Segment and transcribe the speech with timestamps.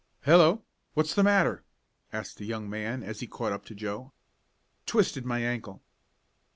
[0.21, 0.63] "Hello!
[0.95, 1.63] What's the matter?"
[2.11, 4.11] asked a young man as he caught up to Joe.
[4.87, 5.83] "Twisted my ankle."